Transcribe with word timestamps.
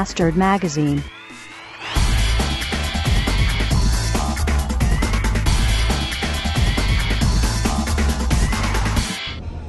Bastard 0.00 0.34
Magazine. 0.34 1.02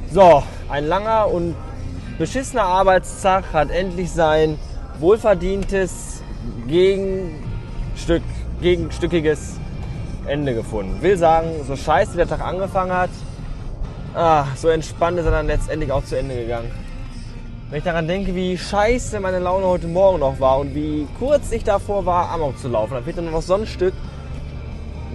So, 0.09 0.41
ein 0.69 0.87
langer 0.87 1.27
und 1.27 1.57
beschissener 2.17 2.63
Arbeitstag 2.63 3.43
hat 3.51 3.71
endlich 3.71 4.09
sein 4.09 4.57
wohlverdientes 4.99 6.23
Gegenstück, 6.65 8.23
gegenstückiges 8.61 9.59
Ende 10.27 10.53
gefunden. 10.53 11.01
Will 11.01 11.17
sagen, 11.17 11.49
so 11.67 11.75
scheiße 11.75 12.15
der 12.15 12.29
Tag 12.29 12.39
angefangen 12.39 12.93
hat, 12.93 13.09
ah, 14.15 14.45
so 14.55 14.69
entspannt 14.69 15.19
ist 15.19 15.25
er 15.25 15.31
dann 15.31 15.47
letztendlich 15.47 15.91
auch 15.91 16.05
zu 16.05 16.17
Ende 16.17 16.35
gegangen. 16.35 16.71
Wenn 17.71 17.77
ich 17.77 17.85
daran 17.85 18.05
denke, 18.05 18.35
wie 18.35 18.57
scheiße 18.57 19.21
meine 19.21 19.39
Laune 19.39 19.65
heute 19.65 19.87
Morgen 19.87 20.19
noch 20.19 20.41
war 20.41 20.59
und 20.59 20.75
wie 20.75 21.07
kurz 21.17 21.53
ich 21.53 21.63
davor 21.63 22.05
war, 22.05 22.29
Amok 22.29 22.57
zu 22.57 22.67
laufen, 22.67 22.95
dann 22.95 23.05
fehlt 23.05 23.15
nur 23.15 23.31
noch 23.31 23.41
so 23.41 23.53
ein 23.53 23.65
Stück, 23.65 23.93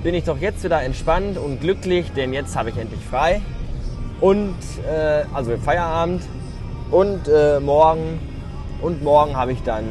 bin 0.03 0.15
ich 0.15 0.25
doch 0.25 0.39
jetzt 0.39 0.65
wieder 0.65 0.81
entspannt 0.83 1.37
und 1.37 1.61
glücklich, 1.61 2.13
denn 2.13 2.33
jetzt 2.33 2.57
habe 2.57 2.71
ich 2.71 2.79
endlich 2.79 3.05
frei. 3.05 3.43
Und, 4.23 4.57
äh, 4.91 5.25
also 5.35 5.55
Feierabend. 5.59 6.23
Und 6.91 7.29
äh, 7.29 7.61
morgen, 7.61 8.19
und 8.81 9.03
morgen 9.03 9.37
habe 9.37 9.53
ich 9.53 9.63
dann 9.63 9.85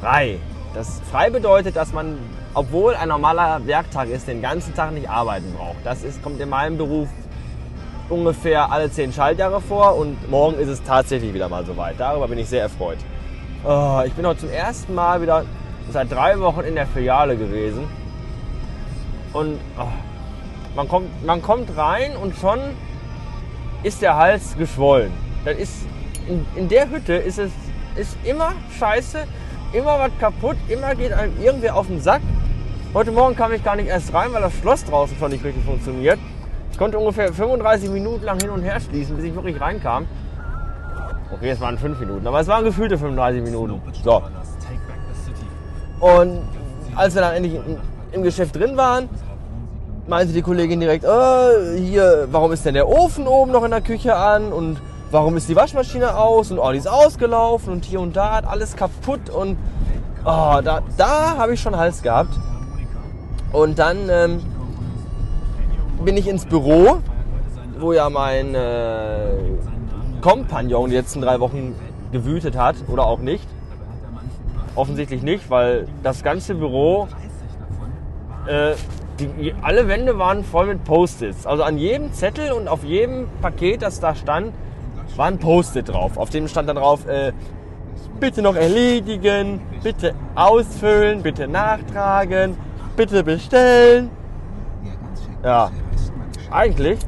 frei. 0.00 0.38
Das 0.72 1.00
frei 1.10 1.30
bedeutet, 1.30 1.74
dass 1.74 1.92
man, 1.92 2.16
obwohl 2.54 2.94
ein 2.94 3.08
normaler 3.08 3.66
Werktag 3.66 4.08
ist, 4.08 4.28
den 4.28 4.40
ganzen 4.40 4.72
Tag 4.76 4.92
nicht 4.92 5.10
arbeiten 5.10 5.52
braucht. 5.58 5.78
Das 5.82 6.04
ist, 6.04 6.22
kommt 6.22 6.40
in 6.40 6.48
meinem 6.48 6.78
Beruf 6.78 7.08
ungefähr 8.10 8.70
alle 8.70 8.90
zehn 8.90 9.12
Schaltjahre 9.12 9.60
vor 9.60 9.96
und 9.96 10.30
morgen 10.30 10.58
ist 10.58 10.68
es 10.68 10.82
tatsächlich 10.82 11.32
wieder 11.32 11.48
mal 11.48 11.64
soweit. 11.64 11.94
Darüber 11.98 12.28
bin 12.28 12.38
ich 12.38 12.48
sehr 12.48 12.62
erfreut. 12.62 12.98
Oh, 13.64 14.00
ich 14.04 14.12
bin 14.14 14.26
heute 14.26 14.40
zum 14.40 14.50
ersten 14.50 14.94
Mal 14.94 15.22
wieder 15.22 15.44
seit 15.90 16.10
drei 16.10 16.38
Wochen 16.40 16.60
in 16.60 16.74
der 16.74 16.86
Filiale 16.86 17.36
gewesen. 17.36 17.88
Und 19.32 19.58
oh, 19.78 19.86
man, 20.74 20.88
kommt, 20.88 21.24
man 21.24 21.40
kommt 21.40 21.76
rein 21.76 22.16
und 22.16 22.34
schon 22.36 22.58
ist 23.82 24.02
der 24.02 24.16
Hals 24.16 24.56
geschwollen. 24.58 25.12
Das 25.44 25.56
ist, 25.56 25.86
in, 26.28 26.46
in 26.56 26.68
der 26.68 26.90
Hütte 26.90 27.14
ist 27.14 27.38
es 27.38 27.50
ist 27.96 28.16
immer 28.24 28.52
scheiße, 28.78 29.26
immer 29.72 29.98
was 29.98 30.10
kaputt, 30.18 30.56
immer 30.68 30.94
geht 30.94 31.12
einem 31.12 31.40
irgendwer 31.42 31.76
auf 31.76 31.86
den 31.86 32.00
Sack. 32.00 32.22
Heute 32.94 33.12
Morgen 33.12 33.36
kam 33.36 33.52
ich 33.52 33.62
gar 33.62 33.76
nicht 33.76 33.88
erst 33.88 34.12
rein, 34.12 34.32
weil 34.32 34.42
das 34.42 34.54
Schloss 34.54 34.84
draußen 34.84 35.16
schon 35.18 35.30
nicht 35.30 35.44
richtig 35.44 35.64
funktioniert. 35.64 36.18
Ich 36.70 36.78
konnte 36.78 36.98
ungefähr 36.98 37.32
35 37.32 37.90
Minuten 37.90 38.24
lang 38.24 38.40
hin 38.40 38.50
und 38.50 38.62
her 38.62 38.80
schließen, 38.80 39.16
bis 39.16 39.26
ich 39.26 39.34
wirklich 39.34 39.60
reinkam. 39.60 40.06
Okay, 41.32 41.50
es 41.50 41.60
waren 41.60 41.78
5 41.78 42.00
Minuten, 42.00 42.26
aber 42.26 42.40
es 42.40 42.48
waren 42.48 42.64
gefühlte 42.64 42.98
35 42.98 43.42
Minuten. 43.42 43.80
So. 44.02 44.22
Und 46.00 46.40
als 46.96 47.14
wir 47.14 47.22
dann 47.22 47.34
endlich 47.34 47.60
im, 48.12 48.22
Geschäft 48.22 48.56
drin 48.56 48.76
waren, 48.76 49.08
meinte 50.08 50.32
die 50.32 50.42
Kollegin 50.42 50.80
direkt, 50.80 51.04
oh, 51.06 51.76
hier, 51.76 52.26
warum 52.30 52.52
ist 52.52 52.66
denn 52.66 52.74
der 52.74 52.88
Ofen 52.88 53.28
oben 53.28 53.52
noch 53.52 53.62
in 53.62 53.70
der 53.70 53.80
Küche 53.80 54.16
an 54.16 54.52
und 54.52 54.78
warum 55.10 55.36
ist 55.36 55.48
die 55.48 55.54
Waschmaschine 55.54 56.16
aus 56.16 56.50
und 56.50 56.58
oh, 56.58 56.72
die 56.72 56.78
ist 56.78 56.88
ausgelaufen 56.88 57.72
und 57.72 57.84
hier 57.84 58.00
und 58.00 58.16
da 58.16 58.36
hat 58.36 58.46
alles 58.46 58.74
kaputt 58.74 59.30
und 59.30 59.56
oh, 60.24 60.60
da, 60.64 60.82
da 60.96 61.36
habe 61.36 61.54
ich 61.54 61.60
schon 61.60 61.76
Hals 61.76 62.02
gehabt. 62.02 62.34
Und 63.52 63.78
dann 63.78 64.08
ähm, 64.08 64.40
bin 66.04 66.16
ich 66.16 66.28
ins 66.28 66.46
Büro, 66.46 66.98
wo 67.78 67.92
ja 67.92 68.10
mein 68.10 68.54
äh, 68.54 69.32
Kompagnon 70.20 70.90
die 70.90 70.96
letzten 70.96 71.20
drei 71.20 71.40
Wochen 71.40 71.74
gewütet 72.12 72.56
hat 72.56 72.76
oder 72.88 73.06
auch 73.06 73.20
nicht. 73.20 73.46
Offensichtlich 74.74 75.22
nicht, 75.22 75.50
weil 75.50 75.86
das 76.02 76.22
ganze 76.22 76.54
Büro, 76.54 77.08
äh, 78.46 78.74
die, 79.18 79.54
alle 79.60 79.88
Wände 79.88 80.18
waren 80.18 80.44
voll 80.44 80.66
mit 80.66 80.84
Post-its. 80.84 81.46
Also 81.46 81.62
an 81.62 81.76
jedem 81.76 82.12
Zettel 82.12 82.52
und 82.52 82.68
auf 82.68 82.84
jedem 82.84 83.28
Paket, 83.42 83.82
das 83.82 84.00
da 84.00 84.14
stand, 84.14 84.52
war 85.16 85.26
ein 85.26 85.38
Post-it 85.38 85.88
drauf. 85.88 86.16
Auf 86.16 86.30
dem 86.30 86.48
stand 86.48 86.68
dann 86.68 86.76
drauf, 86.76 87.06
äh, 87.06 87.32
bitte 88.18 88.42
noch 88.42 88.54
erledigen, 88.54 89.60
bitte 89.82 90.14
ausfüllen, 90.34 91.22
bitte 91.22 91.48
nachtragen, 91.48 92.56
bitte 92.96 93.22
bestellen. 93.24 94.10
Ja, 95.42 95.70
eigentlich 96.50 96.98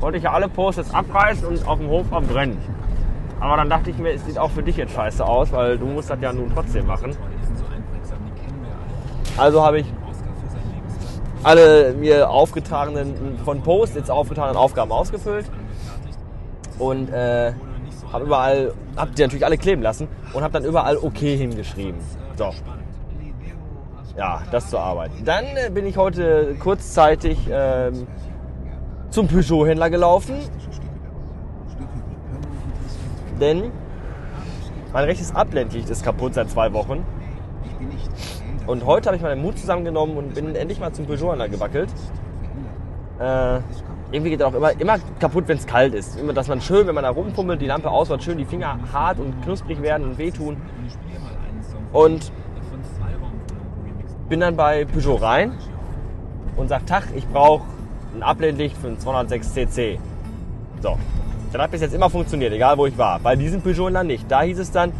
wollte 0.00 0.18
ich 0.18 0.24
ja 0.24 0.32
alle 0.32 0.48
Post-its 0.48 0.92
abreißen 0.94 1.46
und 1.46 1.66
auf 1.66 1.78
dem 1.78 1.88
Hof 1.88 2.06
verbrennen. 2.08 2.58
Aber 3.40 3.56
dann 3.56 3.68
dachte 3.68 3.90
ich 3.90 3.98
mir, 3.98 4.12
es 4.12 4.24
sieht 4.24 4.38
auch 4.38 4.50
für 4.50 4.62
dich 4.62 4.76
jetzt 4.76 4.94
scheiße 4.94 5.24
aus, 5.24 5.52
weil 5.52 5.78
du 5.78 5.86
musst 5.86 6.10
das 6.10 6.20
ja 6.20 6.32
nun 6.32 6.50
trotzdem 6.52 6.86
machen. 6.86 7.16
Also 9.36 9.64
habe 9.64 9.80
ich 9.80 9.86
alle 11.44 11.94
mir 11.94 12.28
aufgetragenen, 12.28 13.38
von 13.44 13.62
Post-its 13.62 14.10
aufgetragenen 14.10 14.56
Aufgaben 14.56 14.90
ausgefüllt 14.90 15.46
und 16.78 17.10
äh, 17.10 17.52
habe 18.12 18.24
überall, 18.24 18.72
hab 18.96 19.14
die 19.14 19.22
natürlich 19.22 19.44
alle 19.44 19.58
kleben 19.58 19.82
lassen 19.82 20.08
und 20.32 20.42
habe 20.42 20.52
dann 20.52 20.64
überall 20.64 20.96
okay 20.96 21.36
hingeschrieben. 21.36 22.00
So. 22.36 22.52
Ja, 24.18 24.42
das 24.50 24.68
zur 24.68 24.80
Arbeit. 24.80 25.12
Dann 25.24 25.44
äh, 25.44 25.70
bin 25.70 25.86
ich 25.86 25.96
heute 25.96 26.56
kurzzeitig 26.58 27.38
ähm, 27.48 28.08
zum 29.10 29.28
Peugeot-Händler 29.28 29.90
gelaufen, 29.90 30.40
denn 33.40 33.70
mein 34.92 35.04
rechtes 35.04 35.32
Abblendlicht 35.32 35.88
ist 35.88 36.02
kaputt 36.02 36.34
seit 36.34 36.50
zwei 36.50 36.72
Wochen. 36.72 37.06
Und 38.66 38.84
heute 38.84 39.06
habe 39.06 39.16
ich 39.16 39.22
meinen 39.22 39.40
Mut 39.40 39.56
zusammengenommen 39.56 40.16
und 40.16 40.34
bin 40.34 40.52
endlich 40.56 40.80
mal 40.80 40.92
zum 40.92 41.06
Peugeot-Händler 41.06 41.48
gewackelt. 41.48 41.88
Äh, 43.20 43.60
irgendwie 44.10 44.30
geht 44.30 44.40
er 44.40 44.48
auch 44.48 44.54
immer, 44.54 44.72
immer 44.80 44.96
kaputt, 45.20 45.46
wenn 45.46 45.58
es 45.58 45.66
kalt 45.66 45.94
ist. 45.94 46.18
Immer, 46.18 46.32
dass 46.32 46.48
man 46.48 46.60
schön, 46.60 46.88
wenn 46.88 46.94
man 46.96 47.04
da 47.04 47.10
rumpummelt, 47.10 47.60
die 47.60 47.66
Lampe 47.66 47.88
ausmacht, 47.88 48.24
schön 48.24 48.36
die 48.36 48.46
Finger 48.46 48.80
hart 48.92 49.20
und 49.20 49.40
knusprig 49.42 49.80
werden 49.80 50.08
und 50.08 50.18
wehtun. 50.18 50.56
Und 51.92 52.32
bin 54.28 54.40
dann 54.40 54.56
bei 54.56 54.84
Peugeot 54.84 55.16
rein 55.16 55.52
und 56.56 56.68
sag, 56.68 56.86
Tach, 56.86 57.04
ich 57.14 57.26
brauche 57.28 57.64
ein 58.14 58.22
Abblendlicht 58.22 58.76
für 58.76 58.88
ein 58.88 58.98
206 58.98 59.54
cc. 59.54 59.98
So, 60.82 60.98
dann 61.52 61.62
hat 61.62 61.70
bis 61.70 61.80
jetzt 61.80 61.94
immer 61.94 62.10
funktioniert, 62.10 62.52
egal 62.52 62.76
wo 62.78 62.86
ich 62.86 62.96
war. 62.98 63.18
Bei 63.20 63.36
diesem 63.36 63.62
Peugeot 63.62 63.90
dann 63.90 64.06
nicht. 64.06 64.30
Da 64.30 64.42
hieß 64.42 64.58
es 64.58 64.70
dann, 64.70 64.92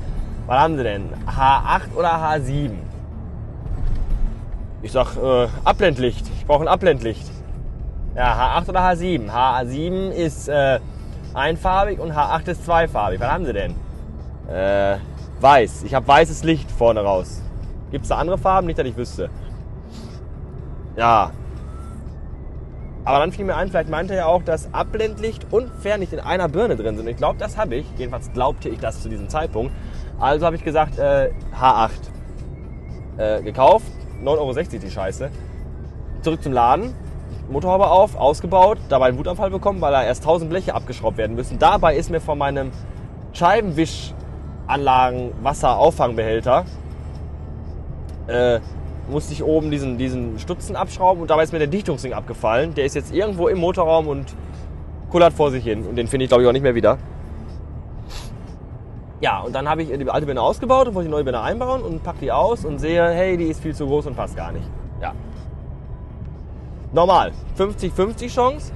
was 0.47 0.59
haben 0.59 0.77
sie 0.77 0.83
denn? 0.83 1.11
H8 1.27 1.95
oder 1.97 2.11
H7? 2.11 2.71
Ich 4.81 4.93
sag, 4.93 5.17
äh, 5.17 5.49
Abblendlicht. 5.65 6.27
Ich 6.39 6.47
brauche 6.47 6.63
ein 6.63 6.69
Abblendlicht. 6.69 7.27
Ja, 8.15 8.59
H8 8.59 8.69
oder 8.69 8.81
H7? 8.81 9.31
H7 9.31 10.11
ist 10.11 10.49
äh, 10.49 10.81
einfarbig 11.35 12.01
und 12.01 12.13
H8 12.13 12.49
ist 12.49 12.65
zweifarbig. 12.65 13.21
Was 13.21 13.31
haben 13.31 13.45
sie 13.45 13.53
denn? 13.53 13.75
Äh, 14.49 14.97
weiß. 15.41 15.83
Ich 15.85 15.95
habe 15.95 16.09
weißes 16.09 16.45
Licht 16.45 16.71
vorne 16.71 17.01
raus. 17.01 17.43
Gibt 17.91 18.05
es 18.05 18.09
da 18.09 18.17
andere 18.17 18.39
Farben? 18.39 18.67
Nicht, 18.67 18.79
dass 18.79 18.87
ich 18.87 18.97
wüsste. 18.97 19.31
Ja. 20.97 21.33
Aber 23.05 23.21
dann 23.21 23.33
fiel 23.33 23.45
mir 23.45 23.57
ein, 23.57 23.69
vielleicht 23.69 23.89
meinte 23.89 24.15
er 24.15 24.29
auch, 24.29 24.43
dass 24.43 24.73
Abblendlicht 24.75 25.47
und 25.51 25.71
Fernlicht 25.81 26.13
in 26.13 26.21
einer 26.21 26.49
Birne 26.49 26.77
drin 26.77 26.97
sind. 26.97 27.09
Ich 27.09 27.17
glaube, 27.17 27.39
das 27.39 27.57
habe 27.57 27.77
ich. 27.77 27.87
Jedenfalls 27.97 28.31
glaubte 28.33 28.69
ich 28.69 28.81
das 28.81 29.03
zu 29.03 29.09
diesem 29.09 29.29
Zeitpunkt. 29.29 29.73
Also 30.19 30.45
habe 30.45 30.57
ich 30.57 30.65
gesagt, 30.65 30.99
äh, 30.99 31.31
H8. 31.59 31.91
Äh, 33.17 33.43
gekauft. 33.43 33.87
9,60 34.23 34.29
Euro 34.29 34.79
die 34.83 34.91
Scheiße. 34.91 35.31
Zurück 36.23 36.43
zum 36.43 36.53
Laden. 36.53 36.95
Motorhaube 37.51 37.89
auf, 37.89 38.15
ausgebaut, 38.15 38.79
dabei 38.91 39.07
einen 39.07 39.19
Wutanfall 39.19 39.51
bekommen, 39.51 39.81
weil 39.81 39.93
da 39.93 40.03
erst 40.03 40.23
1000 40.23 40.51
Bleche 40.51 40.75
abgeschraubt 40.75 41.17
werden 41.17 41.35
müssen. 41.35 41.59
Dabei 41.59 41.97
ist 41.97 42.11
mir 42.11 42.21
von 42.21 42.37
meinem 42.37 42.73
Scheibenwischanlagen 43.33 45.33
Wasserauffangbehälter 45.43 46.67
äh, 48.29 48.61
musste 49.09 49.33
ich 49.33 49.43
oben 49.43 49.71
diesen, 49.71 49.99
diesen 49.99 50.39
Stutzen 50.39 50.77
abschrauben 50.77 51.23
und 51.23 51.31
dabei 51.31 51.43
ist 51.43 51.53
mir 51.53 51.59
der 51.59 51.69
Dichtungsring 51.69 52.13
abgefallen. 52.13 52.75
Der 52.75 52.85
ist 52.85 52.95
jetzt 52.95 53.13
irgendwo 53.13 53.49
im 53.49 53.59
Motorraum 53.59 54.07
und 54.07 54.35
kullert 55.11 55.33
vor 55.33 55.51
sich 55.51 55.65
hin. 55.65 55.87
Und 55.87 55.97
den 55.97 56.07
finde 56.07 56.25
ich, 56.25 56.29
glaube 56.29 56.43
ich, 56.43 56.49
auch 56.49 56.53
nicht 56.53 56.63
mehr 56.63 56.75
wieder. 56.75 56.99
Ja, 59.21 59.41
und 59.41 59.53
dann 59.55 59.69
habe 59.69 59.83
ich 59.83 59.89
die 59.89 60.11
alte 60.11 60.27
Birne 60.27 60.41
ausgebaut 60.41 60.87
und 60.89 60.95
wollte 60.95 61.09
die 61.09 61.13
neue 61.13 61.25
Birne 61.25 61.41
einbauen 61.41 61.83
und 61.83 62.03
packe 62.05 62.19
die 62.21 62.31
aus 62.31 62.65
und 62.65 62.79
sehe, 62.79 63.05
hey, 63.09 63.37
die 63.37 63.47
ist 63.47 63.61
viel 63.61 63.75
zu 63.75 63.87
groß 63.87 64.07
und 64.07 64.17
passt 64.17 64.37
gar 64.37 64.53
nicht. 64.53 64.69
Ja. 65.03 65.13
Normal. 66.93 67.33
50-50 67.59 68.33
Chance. 68.33 68.73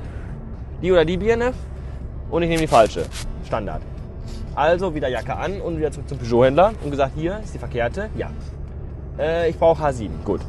Die 0.82 0.90
oder 0.90 1.04
die 1.04 1.16
Birne. 1.16 1.52
Und 2.30 2.42
ich 2.42 2.48
nehme 2.48 2.62
die 2.62 2.66
falsche. 2.66 3.04
Standard. 3.46 3.82
Also 4.54 4.94
wieder 4.94 5.08
Jacke 5.08 5.36
an 5.36 5.60
und 5.60 5.78
wieder 5.78 5.92
zurück 5.92 6.08
zum 6.08 6.18
Peugeot-Händler 6.18 6.72
und 6.82 6.90
gesagt, 6.90 7.12
hier 7.14 7.38
ist 7.44 7.54
die 7.54 7.58
verkehrte. 7.58 8.10
Ja. 8.16 8.30
Äh, 9.18 9.50
ich 9.50 9.58
brauche 9.58 9.82
H7. 9.82 10.08
Gut. 10.24 10.40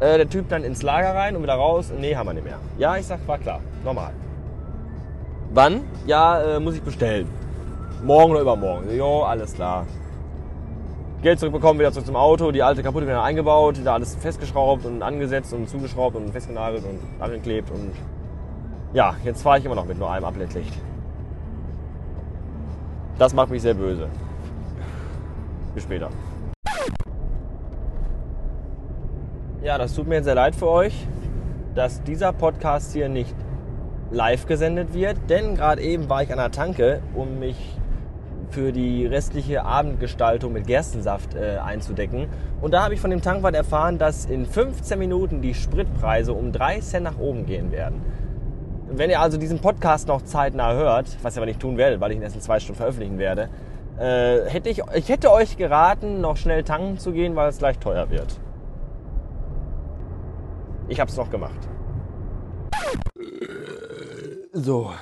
Äh, 0.00 0.16
der 0.16 0.28
Typ 0.28 0.48
dann 0.48 0.64
ins 0.64 0.82
Lager 0.82 1.14
rein 1.14 1.36
und 1.36 1.42
wieder 1.42 1.54
raus. 1.54 1.92
Nee, 1.98 2.16
haben 2.16 2.28
wir 2.28 2.34
nicht 2.34 2.44
mehr. 2.44 2.58
Ja, 2.78 2.96
ich 2.96 3.06
sag, 3.06 3.26
war 3.26 3.38
klar. 3.38 3.60
Normal. 3.84 4.12
Wann? 5.52 5.82
Ja, 6.06 6.56
äh, 6.56 6.60
muss 6.60 6.74
ich 6.74 6.82
bestellen. 6.82 7.28
Morgen 8.02 8.32
oder 8.32 8.40
übermorgen. 8.40 8.94
Jo, 8.96 9.22
alles 9.22 9.54
klar. 9.54 9.86
Geld 11.22 11.38
zurückbekommen, 11.38 11.78
wieder 11.78 11.92
zurück 11.92 12.06
zum 12.06 12.16
Auto, 12.16 12.50
die 12.50 12.62
alte 12.62 12.82
kaputte 12.82 13.06
wieder 13.06 13.22
eingebaut, 13.22 13.78
da 13.84 13.92
alles 13.92 14.14
festgeschraubt 14.14 14.86
und 14.86 15.02
angesetzt 15.02 15.52
und 15.52 15.68
zugeschraubt 15.68 16.16
und 16.16 16.30
festgenagelt 16.30 16.82
und 16.82 17.22
angeklebt 17.22 17.70
und 17.70 17.92
ja, 18.94 19.14
jetzt 19.22 19.42
fahre 19.42 19.58
ich 19.58 19.64
immer 19.66 19.74
noch 19.74 19.84
mit 19.84 19.98
nur 19.98 20.10
einem 20.10 20.24
Ablettlicht. 20.24 20.72
Das 23.18 23.34
macht 23.34 23.50
mich 23.50 23.60
sehr 23.60 23.74
böse. 23.74 24.08
Bis 25.74 25.84
später. 25.84 26.08
Ja, 29.62 29.76
das 29.76 29.94
tut 29.94 30.08
mir 30.08 30.22
sehr 30.22 30.34
leid 30.34 30.56
für 30.56 30.68
euch, 30.68 31.06
dass 31.74 32.02
dieser 32.02 32.32
Podcast 32.32 32.94
hier 32.94 33.10
nicht 33.10 33.34
live 34.10 34.46
gesendet 34.46 34.94
wird, 34.94 35.18
denn 35.28 35.54
gerade 35.54 35.82
eben 35.82 36.08
war 36.08 36.22
ich 36.22 36.32
an 36.32 36.38
der 36.38 36.50
Tanke, 36.50 37.02
um 37.14 37.38
mich 37.38 37.76
für 38.48 38.72
die 38.72 39.04
restliche 39.04 39.62
Abendgestaltung 39.62 40.54
mit 40.54 40.66
Gerstensaft 40.66 41.34
äh, 41.34 41.58
einzudecken. 41.58 42.28
Und 42.62 42.72
da 42.72 42.84
habe 42.84 42.94
ich 42.94 43.00
von 43.00 43.10
dem 43.10 43.20
Tankwart 43.20 43.54
erfahren, 43.54 43.98
dass 43.98 44.24
in 44.24 44.46
15 44.46 44.98
Minuten 44.98 45.42
die 45.42 45.52
Spritpreise 45.52 46.32
um 46.32 46.52
3 46.52 46.80
Cent 46.80 47.04
nach 47.04 47.18
oben 47.18 47.44
gehen 47.44 47.70
werden. 47.70 48.00
Wenn 48.90 49.10
ihr 49.10 49.20
also 49.20 49.36
diesen 49.36 49.58
Podcast 49.58 50.08
noch 50.08 50.22
zeitnah 50.22 50.72
hört, 50.72 51.18
was 51.22 51.36
ihr 51.36 51.40
aber 51.40 51.46
nicht 51.46 51.60
tun 51.60 51.76
werdet, 51.76 52.00
weil 52.00 52.12
ich 52.12 52.16
ihn 52.16 52.22
erst 52.22 52.34
in 52.34 52.40
zwei 52.40 52.60
Stunden 52.60 52.78
veröffentlichen 52.78 53.18
werde, 53.18 53.50
äh, 53.98 54.48
hätte 54.48 54.70
ich, 54.70 54.80
ich 54.94 55.10
hätte 55.10 55.30
euch 55.30 55.58
geraten, 55.58 56.22
noch 56.22 56.38
schnell 56.38 56.64
tanken 56.64 56.96
zu 56.96 57.12
gehen, 57.12 57.36
weil 57.36 57.50
es 57.50 57.58
gleich 57.58 57.78
teuer 57.78 58.08
wird. 58.08 58.40
Ich 60.90 60.98
habe 60.98 61.08
es 61.08 61.16
noch 61.16 61.30
gemacht. 61.30 61.68
So. 64.52 64.92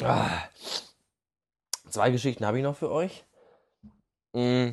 Ah. 0.00 0.44
Zwei 1.90 2.12
Geschichten 2.12 2.46
habe 2.46 2.58
ich 2.58 2.62
noch 2.62 2.76
für 2.76 2.92
euch. 2.92 3.24
Mm. 4.32 4.68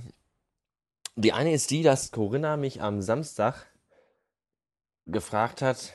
Die 1.15 1.33
eine 1.33 1.51
ist 1.51 1.71
die, 1.71 1.81
dass 1.81 2.11
Corinna 2.11 2.57
mich 2.57 2.79
am 2.79 3.01
Samstag 3.01 3.55
gefragt 5.07 5.63
hat, 5.63 5.93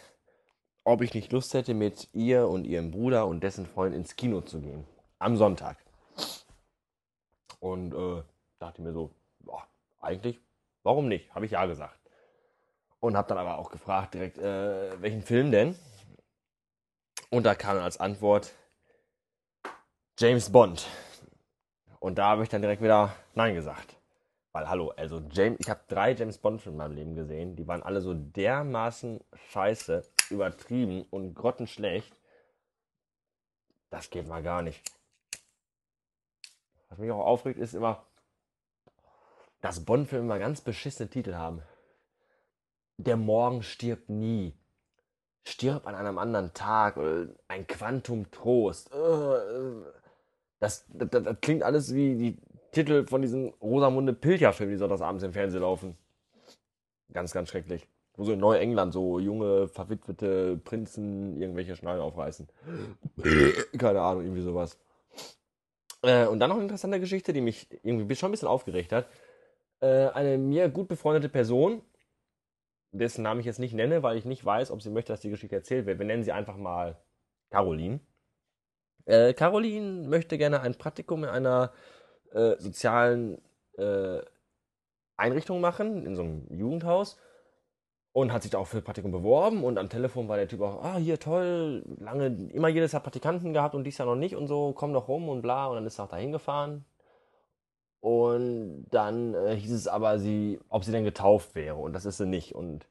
ob 0.83 1.03
ich 1.03 1.15
nicht 1.15 1.31
Lust 1.31 1.55
hätte, 1.55 1.73
mit 1.73 2.09
ihr 2.13 2.49
und 2.49 2.65
ihrem 2.65 2.91
Bruder 2.91 3.29
und 3.29 3.45
dessen 3.45 3.67
Freund 3.67 3.95
ins 3.95 4.17
Kino 4.17 4.41
zu 4.41 4.61
gehen. 4.61 4.85
Am 5.21 5.37
Sonntag. 5.37 5.77
Und 7.61 7.95
äh, 7.95 8.25
dachte 8.59 8.83
mir 8.83 8.93
so, 8.93 9.13
boah, 9.39 9.65
eigentlich, 10.01 10.41
warum 10.83 11.07
nicht? 11.07 11.33
Habe 11.37 11.45
ich 11.45 11.53
ja 11.53 11.65
gesagt. 11.67 12.00
Und 13.01 13.17
habe 13.17 13.29
dann 13.29 13.39
aber 13.39 13.59
auch 13.59 13.71
gefragt 13.71 14.15
direkt, 14.15 14.39
äh, 14.39 15.01
welchen 15.01 15.23
Film 15.23 15.51
denn? 15.51 15.77
Und 17.31 17.45
da 17.45 17.55
kam 17.55 17.79
als 17.79 17.99
Antwort 17.99 18.53
James 20.19 20.51
Bond. 20.51 20.87
Und 21.99 22.19
da 22.19 22.29
habe 22.29 22.43
ich 22.43 22.49
dann 22.49 22.63
direkt 22.63 22.83
wieder 22.83 23.15
Nein 23.35 23.55
gesagt. 23.55 23.97
Weil, 24.53 24.69
hallo, 24.69 24.91
also 24.97 25.23
James, 25.31 25.59
ich 25.61 25.71
habe 25.71 25.81
drei 25.87 26.13
James 26.13 26.39
Bond-Filme 26.39 26.75
in 26.75 26.79
meinem 26.79 26.97
Leben 26.97 27.15
gesehen. 27.15 27.57
Die 27.57 27.67
waren 27.69 27.83
alle 27.83 28.01
so 28.01 28.15
dermaßen 28.15 29.21
scheiße, 29.51 30.05
übertrieben 30.31 31.03
und 31.11 31.35
grottenschlecht. 31.35 32.19
Das 33.91 34.11
geht 34.11 34.27
mal 34.27 34.43
gar 34.43 34.63
nicht. 34.63 34.83
Was 36.89 36.99
mich 36.99 37.11
auch 37.13 37.25
aufregt, 37.25 37.61
ist 37.61 37.75
immer, 37.75 38.05
dass 39.61 39.85
Bond-Filme 39.85 40.25
immer 40.25 40.39
ganz 40.39 40.61
beschissene 40.61 41.09
Titel 41.09 41.35
haben. 41.35 41.63
Der 43.05 43.17
Morgen 43.17 43.63
stirbt 43.63 44.11
nie. 44.11 44.53
Stirb 45.43 45.87
an 45.87 45.95
einem 45.95 46.19
anderen 46.19 46.53
Tag. 46.53 46.99
Ein 47.49 47.67
Quantum 47.67 48.31
Trost. 48.31 48.91
Das, 50.59 50.85
das, 50.89 51.09
das 51.11 51.37
klingt 51.41 51.63
alles 51.63 51.95
wie 51.95 52.17
die 52.17 52.39
Titel 52.73 53.07
von 53.07 53.23
diesem 53.23 53.55
Rosamunde 53.63 54.13
Pilcher-Film, 54.13 54.69
die 54.69 54.77
so 54.77 54.87
das 54.87 55.01
abends 55.01 55.25
im 55.25 55.33
Fernsehen 55.33 55.63
laufen. 55.63 55.97
Ganz, 57.13 57.33
ganz 57.33 57.49
schrecklich. 57.49 57.89
Wo 58.17 58.25
so 58.25 58.33
in 58.33 58.41
Neuengland 58.41 58.93
so 58.93 59.19
junge, 59.19 59.69
verwitwete 59.69 60.59
Prinzen 60.59 61.41
irgendwelche 61.41 61.77
Schnallen 61.77 62.03
aufreißen. 62.03 62.49
Keine 63.79 64.03
Ahnung, 64.03 64.25
irgendwie 64.25 64.43
sowas. 64.43 64.79
Äh, 66.03 66.27
und 66.27 66.39
dann 66.39 66.51
noch 66.51 66.57
eine 66.57 66.65
interessante 66.65 67.01
Geschichte, 67.01 67.33
die 67.33 67.41
mich 67.41 67.67
irgendwie 67.83 68.15
schon 68.15 68.29
ein 68.29 68.33
bisschen 68.33 68.49
aufgeregt 68.49 68.93
hat. 68.93 69.07
Äh, 69.81 70.09
eine 70.09 70.37
mir 70.37 70.69
gut 70.69 70.89
befreundete 70.89 71.31
Person, 71.31 71.81
dessen 72.93 73.23
Namen 73.23 73.41
ich 73.41 73.47
jetzt 73.47 73.59
nicht 73.59 73.75
nenne, 73.75 74.03
weil 74.03 74.17
ich 74.17 74.25
nicht 74.25 74.45
weiß, 74.45 74.71
ob 74.71 74.83
sie 74.83 74.91
möchte, 74.91 75.13
dass 75.13 75.21
die 75.21 75.31
Geschichte 75.31 75.57
erzählt 75.57 75.87
wird. 75.87 75.99
Wir 75.99 76.07
nennen 76.07 76.25
sie 76.25 76.33
einfach 76.33 76.57
mal 76.57 76.97
Caroline. 77.51 78.01
Äh, 79.05 79.35
Caroline 79.35 80.09
möchte 80.09 80.39
gerne 80.39 80.61
ein 80.61 80.75
Praktikum 80.75 81.25
in 81.25 81.31
einer 81.31 81.73
äh, 82.33 82.57
sozialen 82.59 83.41
äh, 83.77 84.21
Einrichtung 85.17 85.61
machen, 85.61 86.07
in 86.07 86.15
so 86.17 86.23
einem 86.23 86.47
Jugendhaus. 86.51 87.19
Und 88.13 88.33
hat 88.33 88.43
sich 88.43 88.51
da 88.51 88.59
auch 88.59 88.67
für 88.67 88.83
Praktikum 88.83 89.13
beworben 89.13 89.63
und 89.63 89.79
am 89.79 89.89
Telefon 89.89 90.27
war 90.27 90.37
der 90.37 90.49
Typ 90.49 90.63
auch, 90.63 90.83
ah, 90.83 90.97
hier 90.97 91.21
toll, 91.21 91.85
lange, 92.01 92.27
immer 92.51 92.67
jedes 92.67 92.91
Jahr 92.91 93.03
Praktikanten 93.03 93.53
gehabt 93.53 93.77
und 93.77 93.85
dies 93.85 93.99
Jahr 93.99 94.09
noch 94.09 94.17
nicht 94.17 94.35
und 94.35 94.49
so, 94.49 94.73
komm 94.73 94.93
doch 94.93 95.07
rum 95.07 95.29
und 95.29 95.43
bla. 95.43 95.69
Und 95.69 95.77
dann 95.77 95.87
ist 95.87 96.01
er 96.01 96.07
auch 96.07 96.09
da 96.09 96.17
hingefahren. 96.17 96.85
Und 98.01 98.87
dann 98.91 99.35
äh, 99.35 99.55
hieß 99.57 99.73
es 99.73 99.87
aber, 99.87 100.19
sie, 100.19 100.59
ob 100.69 100.85
sie 100.85 100.93
denn 100.93 101.05
getauft 101.05 101.55
wäre. 101.55 101.77
Und 101.77 101.93
das 101.93 102.07
ist 102.07 102.17
sie 102.17 102.27
nicht. 102.27 102.55
Und 102.55 102.87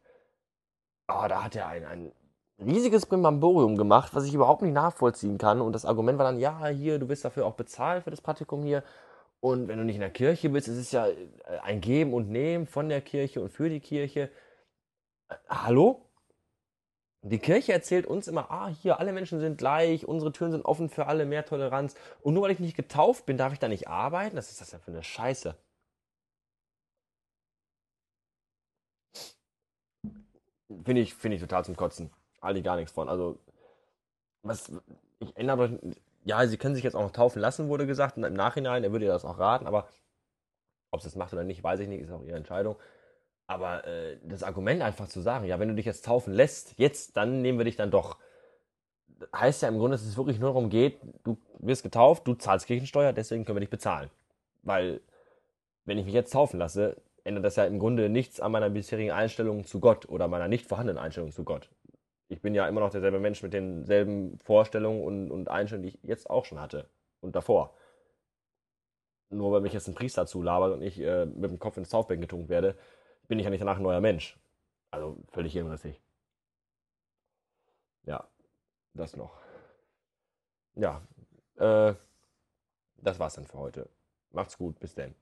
oh, 1.08 1.26
da 1.28 1.44
hat 1.44 1.56
er 1.56 1.68
ein, 1.68 1.84
ein 1.86 2.12
riesiges 2.60 3.06
Brimbamborium 3.06 3.76
gemacht, 3.76 4.14
was 4.14 4.26
ich 4.26 4.34
überhaupt 4.34 4.62
nicht 4.62 4.74
nachvollziehen 4.74 5.38
kann. 5.38 5.62
Und 5.62 5.74
das 5.74 5.86
Argument 5.86 6.20
war 6.20 6.26
dann, 6.26 6.40
ja, 6.40 6.68
hier, 6.68 7.00
du 7.00 7.10
wirst 7.10 7.26
dafür 7.26 7.46
auch 7.46 7.56
bezahlt 7.56 8.04
für 8.04 8.12
das 8.12 8.22
Praktikum 8.22 8.64
hier. 8.64 8.84
Und 9.42 9.68
wenn 9.68 9.80
du 9.80 9.86
nicht 9.86 9.96
in 9.96 10.02
der 10.02 10.10
Kirche 10.10 10.50
bist, 10.50 10.68
ist 10.68 10.78
es 10.78 10.92
ja 10.92 11.08
äh, 11.08 11.16
ein 11.64 11.82
Geben 11.82 12.14
und 12.14 12.30
Nehmen 12.30 12.68
von 12.68 12.90
der 12.90 13.02
Kirche 13.02 13.42
und 13.42 13.50
für 13.50 13.70
die 13.70 13.80
Kirche. 13.80 14.30
Hallo? 15.48 16.09
Die 17.21 17.39
Kirche 17.39 17.74
erzählt 17.74 18.06
uns 18.06 18.27
immer, 18.27 18.50
ah, 18.50 18.69
hier, 18.69 19.00
alle 19.00 19.12
Menschen 19.12 19.39
sind 19.39 19.57
gleich, 19.57 20.06
unsere 20.07 20.31
Türen 20.31 20.51
sind 20.51 20.66
offen 20.66 20.89
für 20.89 21.07
alle, 21.07 21.25
mehr 21.25 21.45
Toleranz. 21.45 21.95
Und 22.21 22.33
nur 22.33 22.44
weil 22.44 22.51
ich 22.51 22.60
nicht 22.60 22.77
getauft 22.77 23.25
bin, 23.25 23.38
darf 23.38 23.51
ich 23.51 23.60
da 23.60 23.68
nicht 23.68 23.88
arbeiten? 23.89 24.38
Was 24.38 24.50
ist 24.51 24.62
das 24.62 24.69
denn 24.69 24.80
für 24.80 24.92
eine 24.92 25.04
Scheiße? 25.04 25.56
Finde 30.86 31.01
ich, 31.01 31.13
find 31.15 31.36
ich 31.36 31.41
total 31.41 31.65
zum 31.65 31.75
Kotzen. 31.75 32.12
Halte 32.41 32.62
gar 32.62 32.75
nichts 32.77 32.94
von. 32.94 33.10
Also, 33.10 33.38
was, 34.44 34.72
ich 35.20 35.36
ändere 35.36 35.79
ja, 36.25 36.46
sie 36.48 36.58
können 36.58 36.75
sich 36.75 36.84
jetzt 36.84 36.96
auch 36.96 37.01
noch 37.01 37.12
taufen 37.12 37.41
lassen, 37.41 37.70
wurde 37.70 37.88
gesagt. 37.88 38.17
Und 38.17 38.24
im 38.24 38.34
Nachhinein, 38.34 38.84
er 38.84 38.91
würde 38.91 39.05
ihr 39.05 39.12
das 39.12 39.25
auch 39.25 39.39
raten, 39.39 39.67
aber 39.67 39.88
ob 40.91 41.01
sie 41.01 41.08
es 41.08 41.15
macht 41.15 41.34
oder 41.34 41.44
nicht, 41.44 41.63
weiß 41.63 41.79
ich 41.82 41.88
nicht, 41.88 42.01
ist 42.01 42.12
auch 42.12 42.24
ihre 42.24 42.38
Entscheidung. 42.38 42.75
Aber 43.50 43.86
äh, 43.88 44.18
das 44.24 44.44
Argument 44.44 44.82
einfach 44.82 45.08
zu 45.08 45.22
sagen, 45.22 45.46
ja, 45.46 45.60
wenn 45.60 45.70
du 45.70 45.75
dich 45.75 45.86
jetzt 45.86 46.06
taufen 46.06 46.34
lässt, 46.34 46.75
jetzt, 46.77 47.18
dann 47.18 47.41
nehmen 47.41 47.58
wir 47.58 47.65
dich 47.65 47.75
dann 47.75 47.91
doch. 47.91 48.18
Heißt 49.36 49.63
ja 49.63 49.68
im 49.70 49.79
Grunde, 49.79 49.96
dass 49.96 50.06
es 50.06 50.18
wirklich 50.18 50.39
nur 50.39 50.50
darum 50.50 50.70
geht, 50.70 51.00
du 51.24 51.38
wirst 51.58 51.84
getauft, 51.84 52.27
du 52.27 52.36
zahlst 52.36 52.68
Kirchensteuer, 52.68 53.12
deswegen 53.12 53.46
können 53.46 53.58
wir 53.58 53.62
dich 53.62 53.70
bezahlen. 53.70 54.10
Weil, 54.62 55.01
wenn 55.86 55.98
ich 55.98 56.06
mich 56.06 56.13
jetzt 56.13 56.32
taufen 56.32 56.60
lasse, 56.60 57.01
ändert 57.24 57.44
das 57.44 57.56
ja 57.56 57.65
im 57.65 57.79
Grunde 57.79 58.08
nichts 58.08 58.39
an 58.39 58.51
meiner 58.51 58.70
bisherigen 58.70 59.12
Einstellung 59.12 59.65
zu 59.65 59.79
Gott 59.79 60.08
oder 60.08 60.27
meiner 60.27 60.48
nicht 60.48 60.68
vorhandenen 60.68 61.01
Einstellung 61.01 61.32
zu 61.32 61.44
Gott 61.44 61.70
ich 62.29 62.41
bin 62.41 62.53
ja 62.53 62.68
immer 62.68 62.79
noch 62.79 62.91
derselbe 62.91 63.20
Mensch 63.20 63.41
mit 63.41 63.53
denselben 63.53 64.38
Vorstellungen 64.38 65.03
und, 65.03 65.32
und 65.32 65.50
Einstellungen, 65.50 65.89
die 65.89 65.98
ich 65.98 66.03
jetzt 66.03 66.29
auch 66.29 66.46
schon 66.46 66.62
hatte 66.62 66.88
und 67.22 67.36
davor. 67.36 67.74
Nur 69.32 69.51
weil 69.51 69.62
mich 69.62 69.74
jetzt 69.74 69.88
ein 69.88 69.96
Priester 69.96 70.25
zulabert 70.27 70.74
und 70.74 70.82
ich 70.82 71.00
äh, 71.00 71.25
mit 71.25 71.50
dem 71.50 71.60
Kopf 71.60 71.77
ins 71.77 71.89
Taufbecken 71.89 72.22
getunkt 72.22 72.50
werde, 72.50 72.75
bin 73.29 73.39
ich 73.39 73.45
ja 73.45 73.51
nicht 73.51 73.62
danach 73.62 73.77
ein 73.77 73.83
neuer 73.83 74.01
Mensch. 74.01 74.38
Also 74.91 75.15
völlig 75.29 75.53
hirnrissig. 75.53 76.01
Ja, 78.03 78.27
das 78.95 79.15
noch. 79.15 79.38
Ja, 80.75 81.01
äh, 81.57 81.93
das 82.98 83.19
war's 83.19 83.36
dann 83.36 83.45
für 83.45 83.59
heute. 83.59 83.88
Macht's 84.31 84.57
gut, 84.57 84.79
bis 84.79 84.95
denn. 84.95 85.15